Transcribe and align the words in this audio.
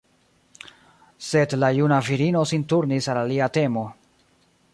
Sed 1.27 1.53
la 1.65 1.69
juna 1.81 2.01
virino 2.09 2.43
sin 2.53 2.67
turnis 2.75 3.11
al 3.15 3.23
alia 3.27 3.53
temo. 3.61 3.87